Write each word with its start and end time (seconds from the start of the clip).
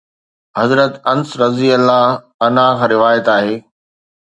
حضرت 0.57 0.93
انس 1.11 1.29
رضي 1.45 1.69
الله 1.77 2.07
عنه 2.43 2.67
کان 2.77 2.89
روايت 2.93 3.25
آهي. 3.37 3.55